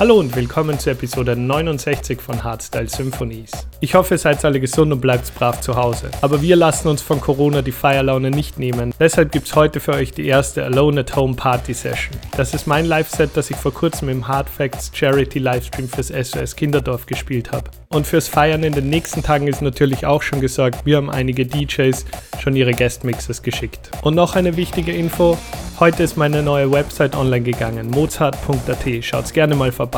Hallo 0.00 0.18
und 0.18 0.34
willkommen 0.34 0.78
zu 0.78 0.88
Episode 0.88 1.36
69 1.36 2.22
von 2.22 2.42
Hardstyle 2.42 2.88
Symphonies. 2.88 3.50
Ich 3.80 3.94
hoffe, 3.94 4.14
ihr 4.14 4.18
seid 4.18 4.42
alle 4.46 4.58
gesund 4.58 4.90
und 4.94 5.02
bleibt 5.02 5.34
brav 5.34 5.60
zu 5.60 5.76
Hause. 5.76 6.10
Aber 6.22 6.40
wir 6.40 6.56
lassen 6.56 6.88
uns 6.88 7.02
von 7.02 7.20
Corona 7.20 7.60
die 7.60 7.70
Feierlaune 7.70 8.30
nicht 8.30 8.58
nehmen. 8.58 8.94
Deshalb 8.98 9.30
gibt 9.30 9.48
es 9.48 9.54
heute 9.54 9.78
für 9.78 9.92
euch 9.92 10.12
die 10.12 10.26
erste 10.26 10.64
Alone 10.64 11.02
at 11.02 11.14
Home 11.16 11.34
Party 11.34 11.74
Session. 11.74 12.16
Das 12.34 12.54
ist 12.54 12.66
mein 12.66 12.86
Live-Set, 12.86 13.32
das 13.34 13.50
ich 13.50 13.56
vor 13.58 13.74
kurzem 13.74 14.08
im 14.08 14.26
Hard 14.26 14.48
Facts 14.48 14.90
Charity 14.94 15.38
Livestream 15.38 15.86
fürs 15.86 16.08
SOS 16.08 16.56
Kinderdorf 16.56 17.04
gespielt 17.04 17.52
habe. 17.52 17.64
Und 17.90 18.06
fürs 18.06 18.26
Feiern 18.26 18.62
in 18.62 18.72
den 18.72 18.88
nächsten 18.88 19.22
Tagen 19.22 19.48
ist 19.48 19.60
natürlich 19.60 20.06
auch 20.06 20.22
schon 20.22 20.40
gesagt, 20.40 20.86
wir 20.86 20.96
haben 20.96 21.10
einige 21.10 21.44
DJs 21.44 22.06
schon 22.40 22.56
ihre 22.56 22.72
Guest-Mixes 22.72 23.42
geschickt. 23.42 23.90
Und 24.00 24.14
noch 24.14 24.34
eine 24.34 24.56
wichtige 24.56 24.92
Info, 24.92 25.36
heute 25.78 26.04
ist 26.04 26.16
meine 26.16 26.42
neue 26.42 26.72
Website 26.72 27.16
online 27.16 27.42
gegangen, 27.42 27.90
mozart.at, 27.90 29.04
schaut's 29.04 29.32
gerne 29.34 29.56
mal 29.56 29.72
vorbei. 29.72 29.89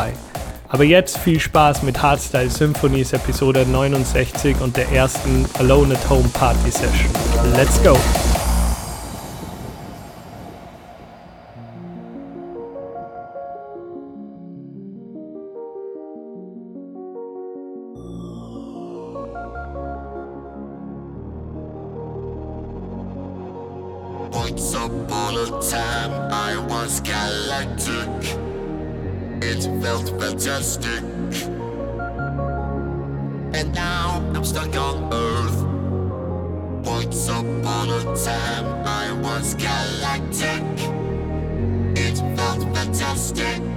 Aber 0.68 0.84
jetzt 0.84 1.18
viel 1.18 1.38
Spaß 1.38 1.82
mit 1.82 2.00
Hardstyle 2.00 2.48
Symphonies 2.48 3.12
Episode 3.12 3.66
69 3.66 4.60
und 4.60 4.76
der 4.76 4.90
ersten 4.90 5.44
Alone 5.58 5.94
at 5.94 6.08
Home 6.08 6.28
Party 6.32 6.70
Session. 6.70 7.10
Let's 7.54 7.82
go! 7.82 7.98
Once 24.32 24.74
upon 24.74 25.36
a 25.36 25.60
time 25.60 26.32
I 26.32 26.56
was 26.66 27.00
galactic. 27.00 28.51
It 29.44 29.62
felt 29.82 30.08
fantastic. 30.20 31.02
And 33.52 33.74
now 33.74 34.22
I'm 34.34 34.44
stuck 34.44 34.74
on 34.76 35.12
Earth. 35.12 35.64
Once 36.86 37.28
upon 37.28 37.90
a 37.90 38.02
time 38.24 38.66
I 38.86 39.12
was 39.20 39.54
galactic. 39.54 40.62
It 41.96 42.16
felt 42.36 42.62
fantastic. 42.74 43.71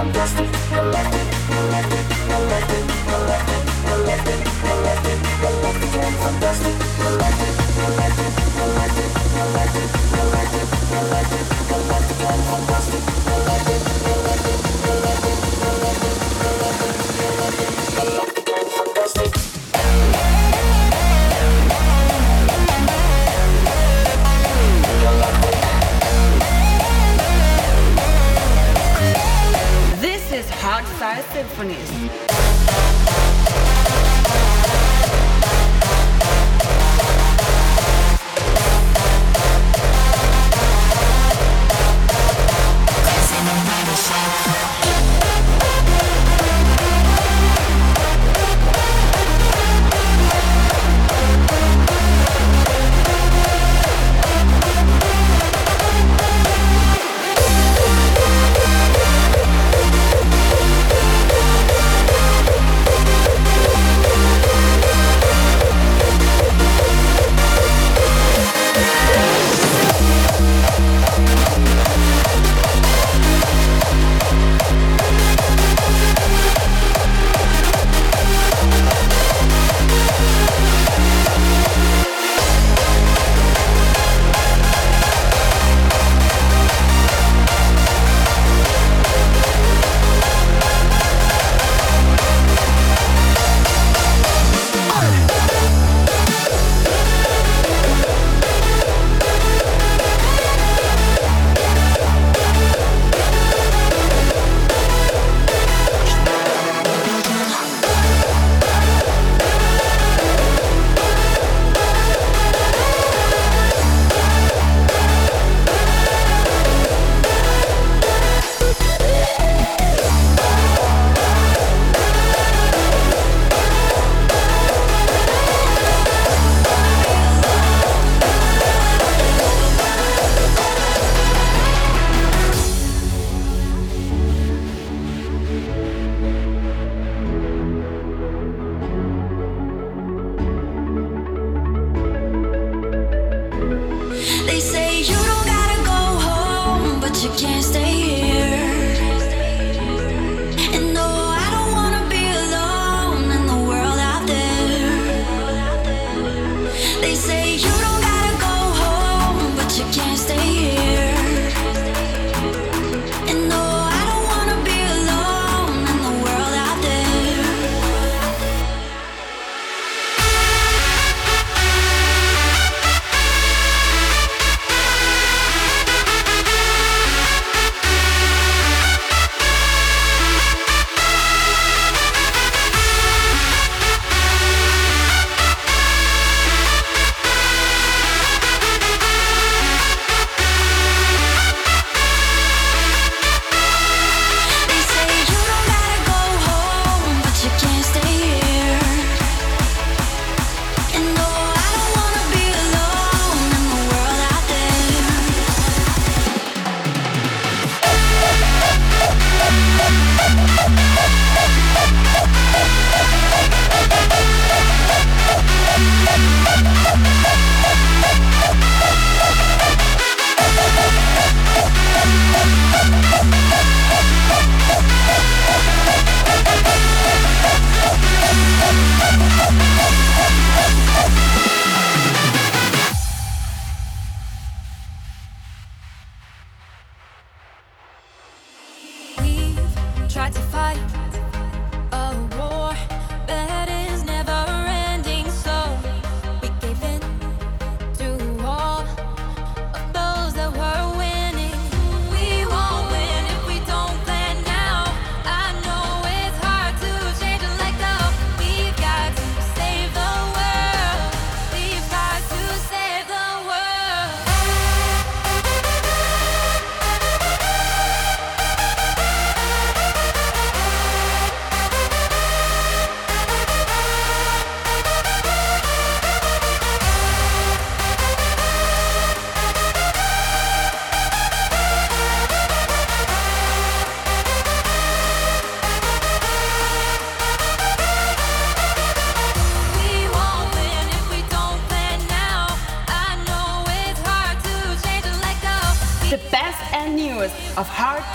This 0.00 0.40
is 0.40 0.49
Hardstyle 30.60 31.22
Symphonies. 31.32 32.49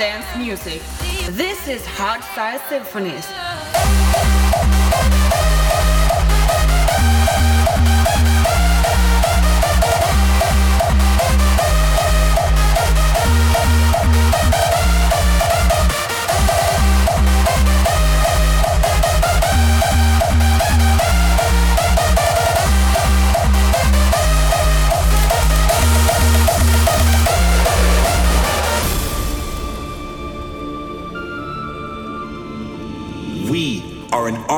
Dance 0.06 0.38
music. 0.38 0.84
This 1.32 1.68
is 1.68 1.82
Hardstyle 1.82 2.62
Symphonies. 2.70 3.26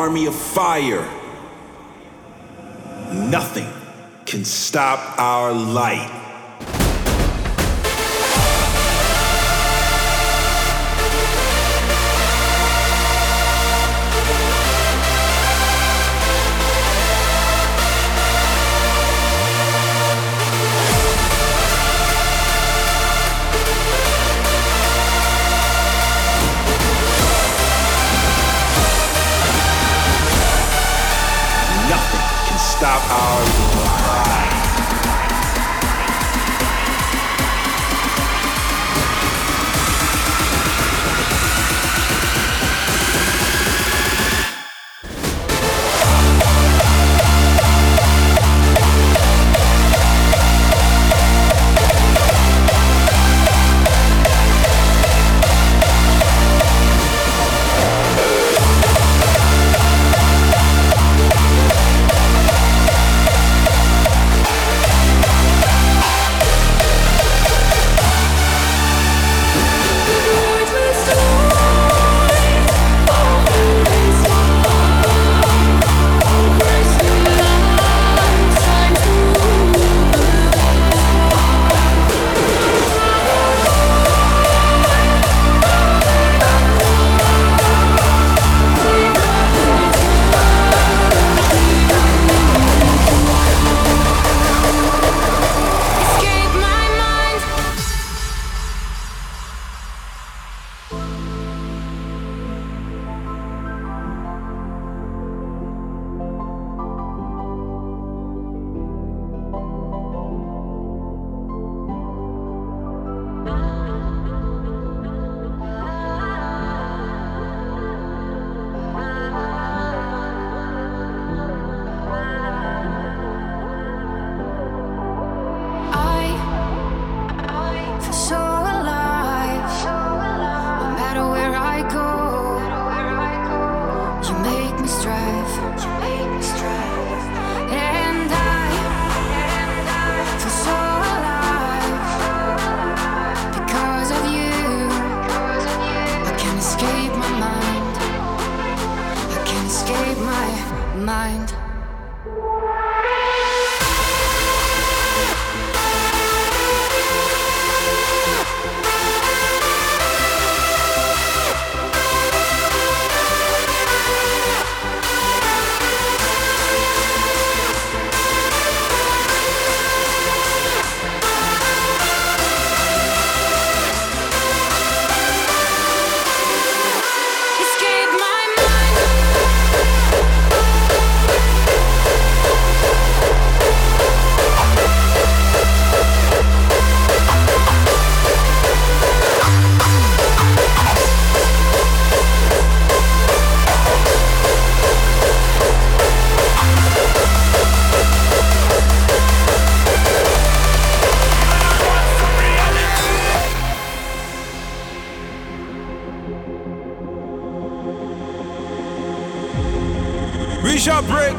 Army 0.08 0.26
of 0.26 0.34
fire. 0.34 1.06
Nothing 3.12 3.68
can 4.26 4.46
stop 4.46 5.20
our 5.20 5.52
light. 5.52 6.27
Stop 32.78 33.02
our 33.10 33.77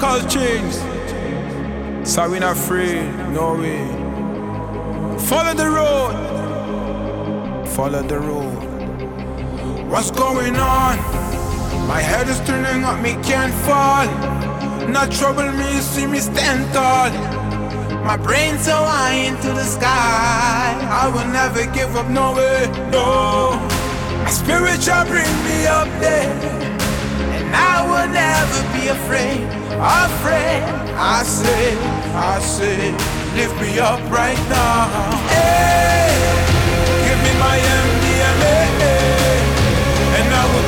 all 0.03 0.21
chains. 0.29 0.77
So 2.09 2.29
we're 2.31 2.41
not 2.41 2.57
afraid, 2.57 3.07
no 3.31 3.55
way. 3.55 3.87
Follow 5.27 5.55
the 5.55 5.71
road. 5.71 6.15
Follow 7.69 8.03
the 8.03 8.19
road. 8.19 8.59
What's 9.91 10.11
going 10.11 10.57
on? 10.57 10.99
My 11.89 12.01
head 12.01 12.29
is 12.29 12.39
turning 12.47 12.85
up, 12.85 13.01
me 13.01 13.13
can't 13.23 13.55
fall. 13.67 14.07
Not 14.89 15.11
trouble 15.11 15.51
me, 15.53 15.81
see 15.81 16.07
me 16.07 16.19
stand 16.19 16.73
tall. 16.73 17.11
My 18.05 18.17
brain 18.17 18.59
so 18.59 18.75
high 18.75 19.15
into 19.15 19.49
the 19.49 19.65
sky. 19.65 20.79
I 20.91 21.09
will 21.09 21.31
never 21.33 21.65
give 21.75 21.95
up, 21.97 22.09
no 22.09 22.35
way, 22.35 22.67
no. 22.91 23.59
My 24.25 24.31
spirit 24.31 24.83
shall 24.83 25.07
bring 25.07 25.33
me 25.45 25.67
up 25.67 25.89
there. 26.01 26.68
Afraid, 29.81 30.63
afraid. 30.63 30.95
I 30.99 31.23
say, 31.23 31.77
I 32.15 32.41
say, 32.41 32.93
lift 33.37 33.55
me 33.61 33.79
up 33.79 34.01
right 34.11 34.39
now. 34.49 34.89
Hey, 35.31 36.11
give 37.07 37.21
me 37.23 37.33
my 37.39 37.59
MDMA, 37.59 38.59
and 40.19 40.29
I 40.35 40.45
will 40.53 40.68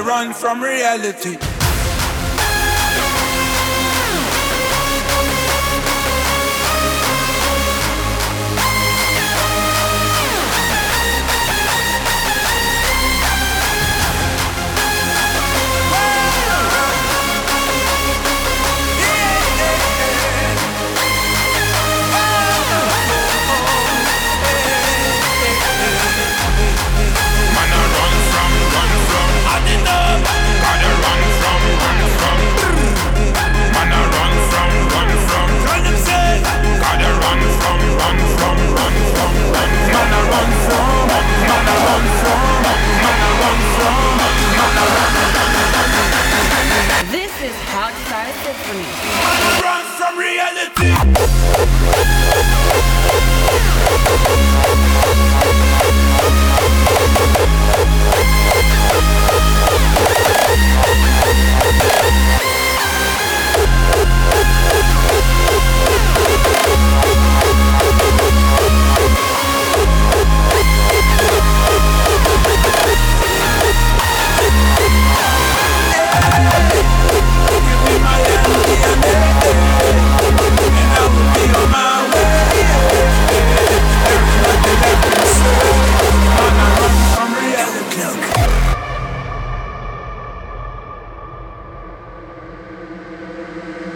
I 0.00 0.02
run 0.02 0.32
from 0.32 0.62
reality. 0.62 1.49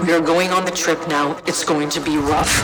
We 0.05 0.13
are 0.13 0.21
going 0.21 0.51
on 0.51 0.67
the 0.67 0.71
trip 0.71 1.09
now. 1.09 1.41
It's 1.47 1.65
going 1.65 1.89
to 1.89 1.99
be 1.99 2.19
rough. 2.19 2.61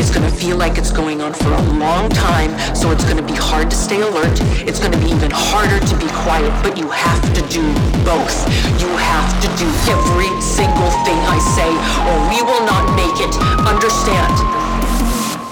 It's 0.00 0.10
gonna 0.10 0.30
feel 0.30 0.56
like 0.56 0.78
it's 0.78 0.90
going 0.90 1.20
on 1.20 1.34
for 1.34 1.52
a 1.52 1.60
long 1.76 2.08
time, 2.08 2.56
so 2.74 2.92
it's 2.92 3.04
gonna 3.04 3.20
be 3.20 3.34
hard 3.34 3.68
to 3.68 3.76
stay 3.76 4.00
alert. 4.00 4.32
It's 4.64 4.80
gonna 4.80 4.96
be 4.96 5.10
even 5.10 5.30
harder 5.30 5.78
to 5.78 5.96
be 5.98 6.08
quiet, 6.24 6.48
but 6.62 6.78
you 6.78 6.88
have 6.88 7.20
to 7.34 7.42
do 7.52 7.60
both. 8.08 8.32
You 8.80 8.88
have 8.88 9.28
to 9.44 9.48
do 9.60 9.68
every 9.92 10.32
single 10.40 10.92
thing 11.04 11.20
I 11.28 11.36
say, 11.52 11.68
or 12.08 12.16
we 12.32 12.40
will 12.40 12.64
not 12.64 12.88
make 12.96 13.20
it. 13.20 13.36
Understand? 13.68 14.32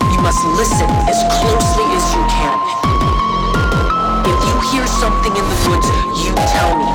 You 0.09 0.23
must 0.25 0.41
listen 0.57 0.89
as 1.05 1.21
closely 1.37 1.85
as 1.93 2.15
you 2.15 2.25
can. 2.33 2.82
If 4.73 4.77
you 4.77 4.85
hear 4.85 4.97
something 5.05 5.37
in 5.37 5.45
the 5.45 5.69
woods, 5.69 5.87
you 6.25 6.33
tell 6.49 6.73
me. 6.81 6.89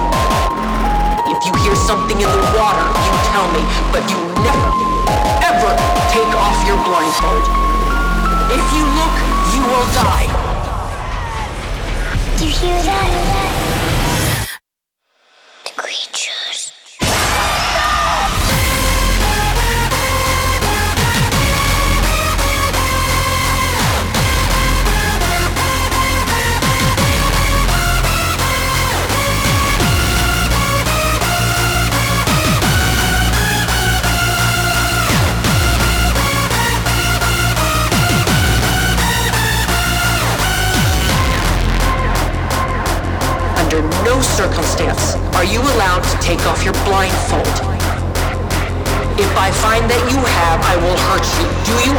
If 1.29 1.45
you 1.45 1.53
hear 1.61 1.75
something 1.75 2.17
in 2.17 2.25
the 2.25 2.41
water, 2.57 2.87
you 3.05 3.13
tell 3.29 3.45
me. 3.53 3.61
But 3.93 4.01
you 4.09 4.17
never, 4.41 4.69
ever 5.45 5.71
take 6.09 6.33
off 6.33 6.57
your 6.65 6.81
blindfold. 6.81 7.45
If 8.49 8.65
you 8.73 8.81
look, 8.97 9.13
you 9.53 9.61
will 9.61 9.85
die. 9.93 10.25
Do 12.39 12.45
you 12.47 12.51
hear 12.51 12.81
that? 12.81 12.96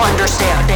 Understand? 0.00 0.69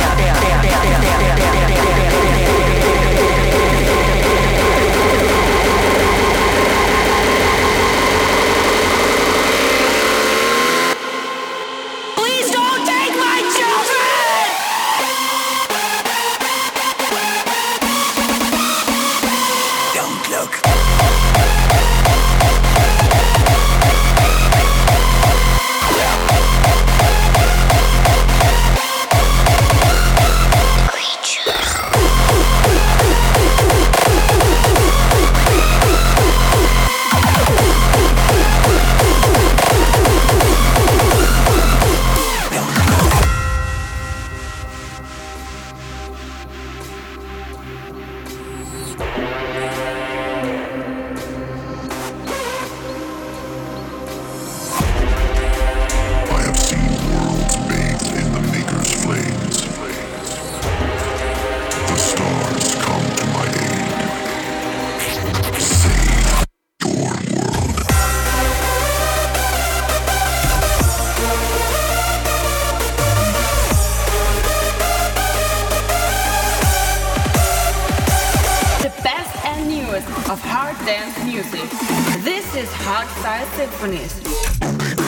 This 82.22 82.54
is 82.54 82.68
Hardstyle 82.68 83.46
Symphonies. 83.56 85.01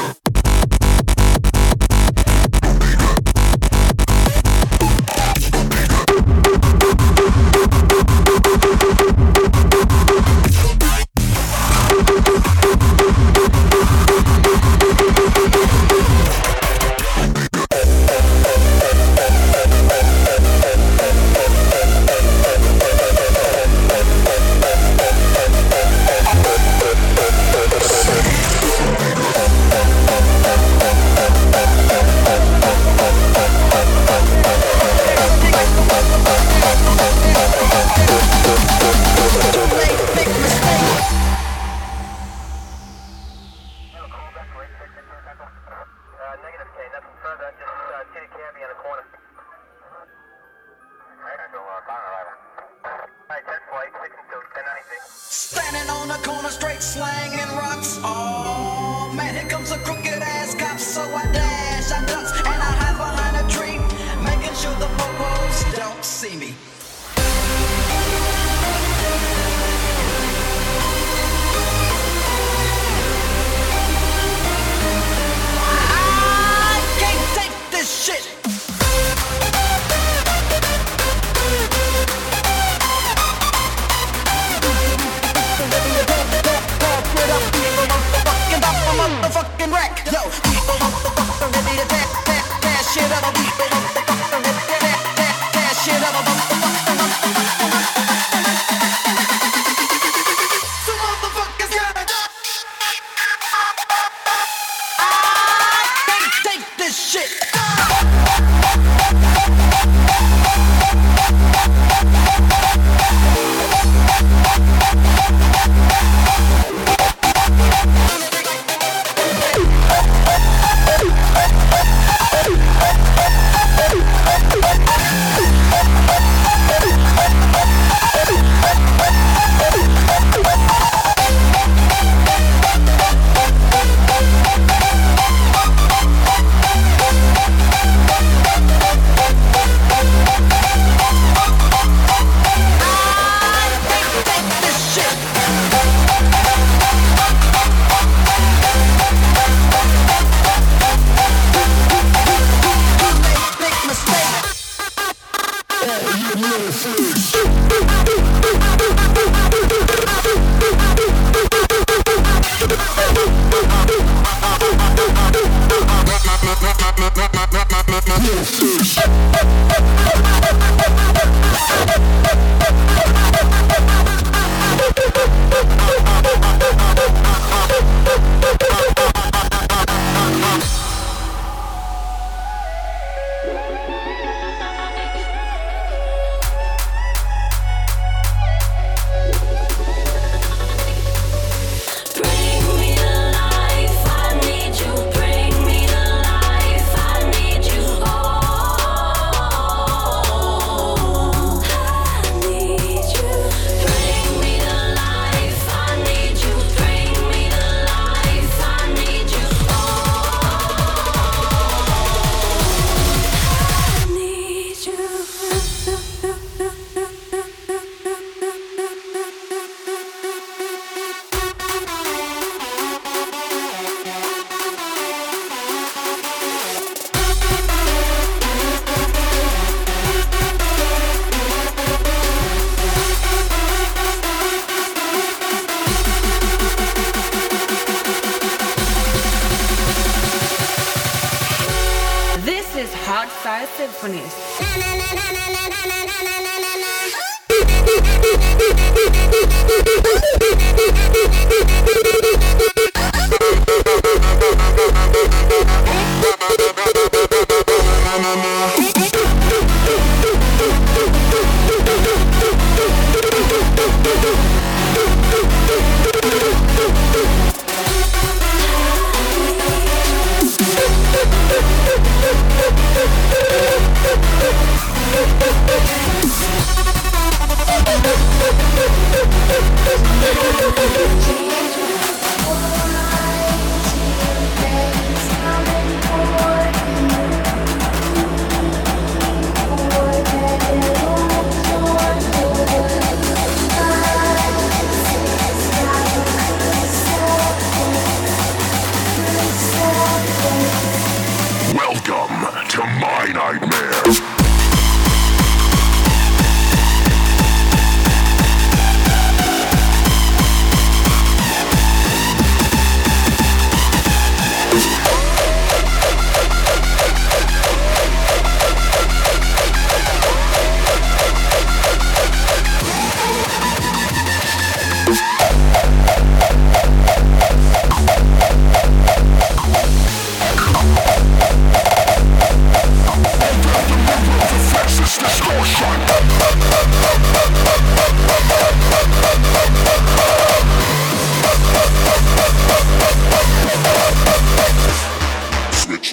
Switch. 345.72 346.12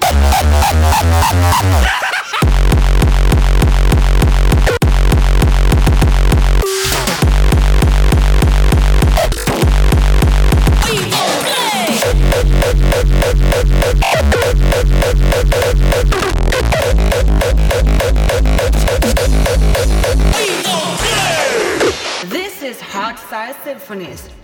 Is. 23.99 24.40